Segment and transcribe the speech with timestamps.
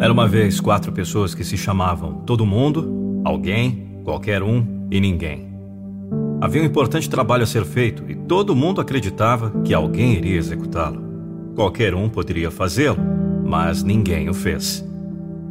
[0.00, 5.46] Era uma vez quatro pessoas que se chamavam Todo Mundo, Alguém, Qualquer Um e Ninguém.
[6.40, 11.02] Havia um importante trabalho a ser feito e todo mundo acreditava que alguém iria executá-lo.
[11.54, 12.96] Qualquer um poderia fazê-lo,
[13.44, 14.82] mas ninguém o fez.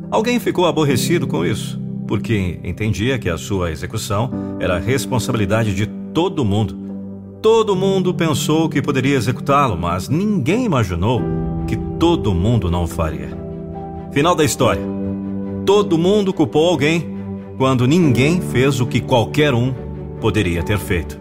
[0.09, 6.43] Alguém ficou aborrecido com isso, porque entendia que a sua execução era responsabilidade de todo
[6.43, 6.89] mundo
[7.41, 11.21] Todo mundo pensou que poderia executá-lo, mas ninguém imaginou
[11.65, 13.38] que todo mundo não faria.
[14.11, 14.81] Final da história.
[15.65, 17.15] Todo mundo culpou alguém
[17.57, 19.71] quando ninguém fez o que qualquer um
[20.19, 21.19] poderia ter feito.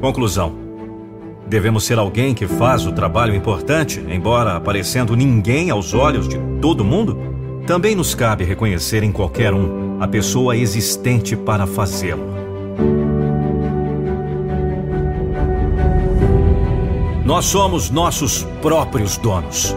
[0.00, 0.52] Conclusão.
[1.46, 6.84] Devemos ser alguém que faz o trabalho importante, embora aparecendo ninguém aos olhos de todo
[6.84, 7.16] mundo?
[7.66, 12.24] Também nos cabe reconhecer em qualquer um a pessoa existente para fazê-lo.
[17.24, 19.74] Nós somos nossos próprios donos.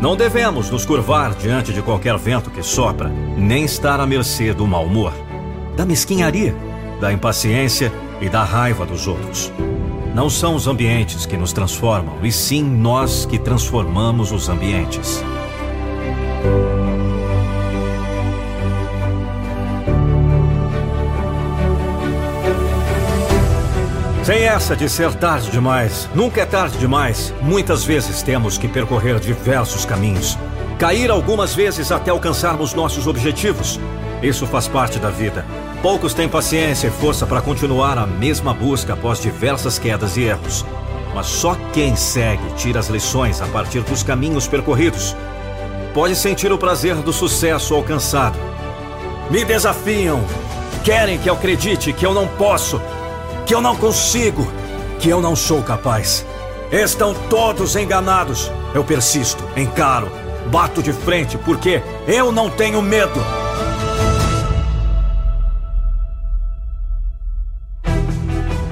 [0.00, 4.66] Não devemos nos curvar diante de qualquer vento que sopra, nem estar à mercê do
[4.66, 5.12] mau humor,
[5.74, 6.54] da mesquinharia,
[7.00, 9.50] da impaciência e da raiva dos outros.
[10.14, 15.24] Não são os ambientes que nos transformam, e sim nós que transformamos os ambientes.
[24.26, 26.10] Sem essa de ser tarde demais.
[26.12, 27.32] Nunca é tarde demais.
[27.40, 30.36] Muitas vezes temos que percorrer diversos caminhos.
[30.80, 33.78] Cair algumas vezes até alcançarmos nossos objetivos.
[34.20, 35.46] Isso faz parte da vida.
[35.80, 40.66] Poucos têm paciência e força para continuar a mesma busca após diversas quedas e erros.
[41.14, 45.14] Mas só quem segue tira as lições a partir dos caminhos percorridos.
[45.94, 48.36] Pode sentir o prazer do sucesso alcançado.
[49.30, 50.20] Me desafiam.
[50.82, 52.82] Querem que eu acredite que eu não posso,
[53.46, 54.44] que eu não consigo,
[54.98, 56.26] que eu não sou capaz.
[56.70, 58.50] Estão todos enganados.
[58.74, 60.10] Eu persisto, encaro,
[60.50, 63.20] bato de frente porque eu não tenho medo.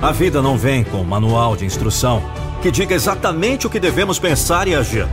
[0.03, 2.23] A vida não vem com um manual de instrução
[2.61, 5.07] que diga exatamente o que devemos pensar e agir.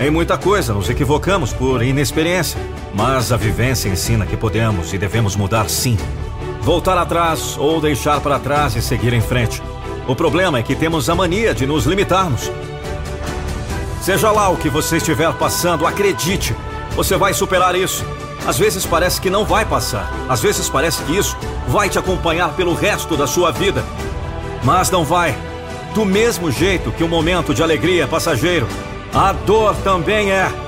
[0.00, 2.58] Em muita coisa nos equivocamos por inexperiência,
[2.94, 5.96] mas a vivência ensina que podemos e devemos mudar sim
[6.62, 9.60] voltar atrás ou deixar para trás e seguir em frente.
[10.06, 12.50] O problema é que temos a mania de nos limitarmos.
[14.00, 16.56] Seja lá o que você estiver passando, acredite,
[16.94, 18.04] você vai superar isso.
[18.46, 21.36] Às vezes parece que não vai passar, às vezes parece que isso
[21.68, 23.84] vai te acompanhar pelo resto da sua vida.
[24.64, 25.36] Mas não vai.
[25.94, 28.66] Do mesmo jeito que um momento de alegria é passageiro,
[29.14, 30.61] a dor também é.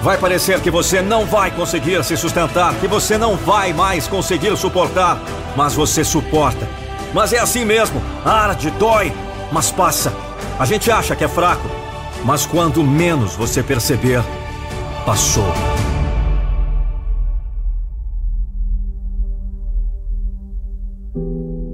[0.00, 4.56] Vai parecer que você não vai conseguir se sustentar, que você não vai mais conseguir
[4.56, 5.20] suportar,
[5.56, 6.68] mas você suporta.
[7.12, 9.12] Mas é assim mesmo, arde, dói,
[9.50, 10.12] mas passa.
[10.56, 11.68] A gente acha que é fraco,
[12.24, 14.22] mas quando menos você perceber,
[15.04, 15.52] passou.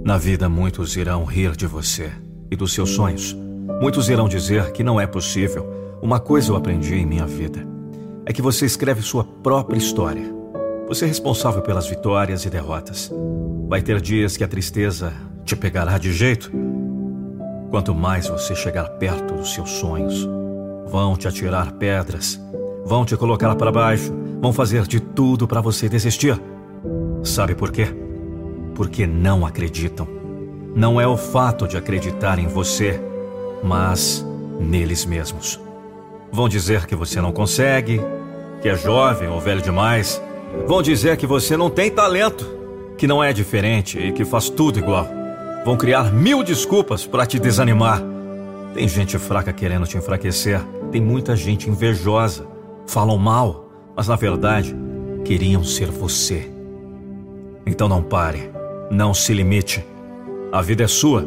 [0.02, 2.10] Na vida, muitos irão rir de você
[2.50, 3.36] e dos seus sonhos.
[3.82, 5.98] Muitos irão dizer que não é possível.
[6.00, 7.73] Uma coisa eu aprendi em minha vida
[8.26, 10.34] é que você escreve sua própria história.
[10.88, 13.12] Você é responsável pelas vitórias e derrotas.
[13.68, 15.12] Vai ter dias que a tristeza
[15.44, 16.50] te pegará de jeito.
[17.70, 20.28] Quanto mais você chegar perto dos seus sonhos,
[20.86, 22.40] vão te atirar pedras,
[22.84, 26.40] vão te colocar para baixo, vão fazer de tudo para você desistir.
[27.22, 27.88] Sabe por quê?
[28.74, 30.06] Porque não acreditam.
[30.74, 33.00] Não é o fato de acreditar em você,
[33.62, 34.24] mas
[34.60, 35.60] neles mesmos.
[36.30, 38.00] Vão dizer que você não consegue,
[38.64, 40.22] que é jovem ou velho demais.
[40.66, 42.46] Vão dizer que você não tem talento,
[42.96, 45.06] que não é diferente e que faz tudo igual.
[45.66, 48.02] Vão criar mil desculpas para te desanimar.
[48.72, 50.62] Tem gente fraca querendo te enfraquecer.
[50.90, 52.46] Tem muita gente invejosa.
[52.86, 54.74] Falam mal, mas na verdade
[55.26, 56.50] queriam ser você.
[57.66, 58.50] Então não pare.
[58.90, 59.84] Não se limite.
[60.50, 61.22] A vida é sua,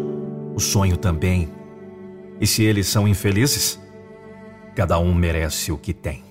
[0.56, 1.48] o sonho também.
[2.42, 3.80] E se eles são infelizes?
[4.76, 6.27] Cada um merece o que tem.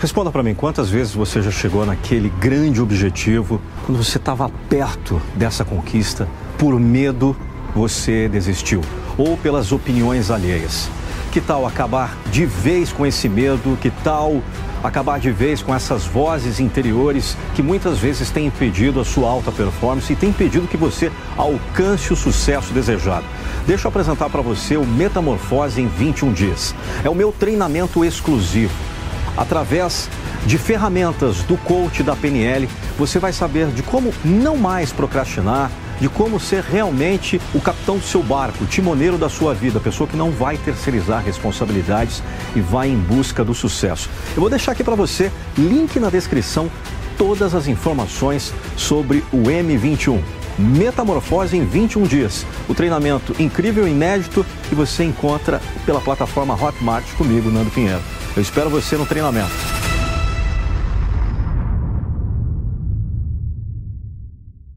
[0.00, 5.20] Responda para mim, quantas vezes você já chegou naquele grande objetivo, quando você estava perto
[5.34, 7.36] dessa conquista, por medo
[7.74, 8.80] você desistiu,
[9.16, 10.88] ou pelas opiniões alheias?
[11.32, 13.76] Que tal acabar de vez com esse medo?
[13.80, 14.40] Que tal
[14.84, 19.50] acabar de vez com essas vozes interiores que muitas vezes têm impedido a sua alta
[19.50, 23.26] performance e têm impedido que você alcance o sucesso desejado.
[23.66, 26.72] Deixa eu apresentar para você o Metamorfose em 21 dias.
[27.02, 28.97] É o meu treinamento exclusivo.
[29.38, 30.10] Através
[30.44, 32.68] de ferramentas do coach da PNL,
[32.98, 35.70] você vai saber de como não mais procrastinar,
[36.00, 39.80] de como ser realmente o capitão do seu barco, o timoneiro da sua vida, a
[39.80, 42.20] pessoa que não vai terceirizar responsabilidades
[42.56, 44.10] e vai em busca do sucesso.
[44.34, 46.68] Eu vou deixar aqui para você, link na descrição,
[47.16, 50.20] todas as informações sobre o M21.
[50.58, 52.46] Metamorfose em 21 dias.
[52.68, 58.02] O treinamento incrível e inédito que você encontra pela plataforma Hotmart comigo, Nando Pinheiro.
[58.36, 59.87] Eu espero você no treinamento.